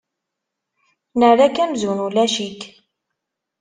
Nerra-k 1.19 1.57
amzun 1.63 1.99
ulac-ik. 2.05 2.61